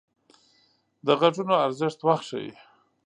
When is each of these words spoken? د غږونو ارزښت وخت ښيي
د 1.05 1.07
غږونو 1.19 1.55
ارزښت 1.65 1.99
وخت 2.07 2.25
ښيي 2.29 2.51